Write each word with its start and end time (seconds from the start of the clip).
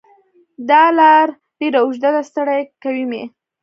دا 0.69 0.83
لار 0.99 1.27
ډېره 1.59 1.79
اوږده 1.81 2.09
ده 2.15 2.21
ستړی 2.29 2.61
کوی 2.83 3.03
مې 3.09 3.23